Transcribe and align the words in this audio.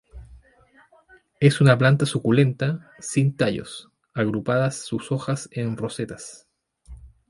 Es 1.39 1.61
una 1.61 1.77
planta 1.77 2.07
suculenta 2.07 2.91
sin 2.97 3.37
tallos, 3.37 3.91
agrupadas 4.15 4.77
sus 4.77 5.11
hojas 5.11 5.47
en 5.51 5.77
rosetas. 5.77 6.47